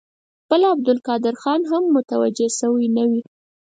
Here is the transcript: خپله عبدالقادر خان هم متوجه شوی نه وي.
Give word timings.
خپله 0.43 0.65
عبدالقادر 0.75 1.33
خان 1.41 1.61
هم 1.71 1.83
متوجه 1.95 2.47
شوی 2.59 2.87
نه 2.97 3.03
وي. 3.09 3.21